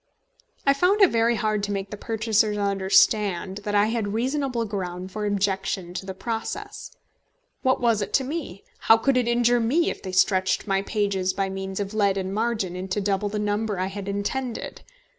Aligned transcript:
I 0.65 0.73
found 0.73 1.01
it 1.01 1.11
very 1.11 1.35
hard 1.35 1.61
to 1.61 1.71
make 1.71 1.91
the 1.91 1.95
purchasers 1.95 2.57
understand 2.57 3.59
that 3.59 3.75
I 3.75 3.85
had 3.85 4.15
reasonable 4.15 4.65
ground 4.65 5.11
for 5.11 5.27
objection 5.27 5.93
to 5.93 6.07
the 6.07 6.15
process. 6.15 6.89
What 7.61 7.79
was 7.79 8.01
it 8.01 8.11
to 8.13 8.23
me? 8.23 8.63
How 8.79 8.97
could 8.97 9.15
it 9.15 9.27
injure 9.27 9.59
me 9.59 9.91
if 9.91 10.01
they 10.01 10.11
stretched 10.11 10.65
my 10.65 10.81
pages 10.81 11.35
by 11.35 11.49
means 11.49 11.79
of 11.79 11.93
lead 11.93 12.17
and 12.17 12.33
margin 12.33 12.75
into 12.75 12.99
double 12.99 13.29
the 13.29 13.37
number 13.37 13.77
I 13.77 13.85
had 13.93 14.07
intended. 14.09 14.81